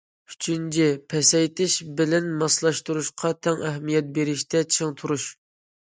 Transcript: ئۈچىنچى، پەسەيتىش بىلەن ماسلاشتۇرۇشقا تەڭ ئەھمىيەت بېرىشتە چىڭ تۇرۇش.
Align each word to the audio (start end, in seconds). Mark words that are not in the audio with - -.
ئۈچىنچى، 0.33 0.87
پەسەيتىش 1.13 1.75
بىلەن 2.01 2.33
ماسلاشتۇرۇشقا 2.41 3.35
تەڭ 3.45 3.65
ئەھمىيەت 3.71 4.13
بېرىشتە 4.21 4.69
چىڭ 4.77 5.03
تۇرۇش. 5.03 5.33